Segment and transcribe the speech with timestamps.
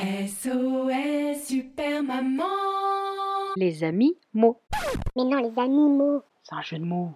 [0.00, 2.44] SOS Super Maman
[3.56, 4.62] Les amis mots.
[5.16, 6.22] Mais non, les animaux.
[6.44, 7.14] C'est un jeu de mots.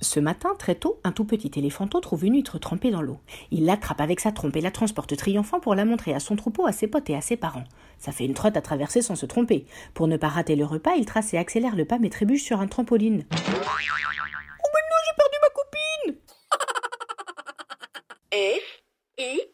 [0.00, 3.20] Ce matin, très tôt, un tout petit éléphanteau trouve une huître trempée dans l'eau.
[3.52, 6.66] Il l'attrape avec sa trompe et la transporte triomphant pour la montrer à son troupeau,
[6.66, 7.64] à ses potes et à ses parents.
[7.98, 9.64] Ça fait une trotte à traverser sans se tromper.
[9.94, 12.58] Pour ne pas rater le repas, il trace et accélère le pas mais trébuche sur
[12.58, 13.24] un trampoline.
[13.30, 16.18] Oh mais non, j'ai perdu ma copine
[18.32, 18.82] F
[19.18, 19.53] I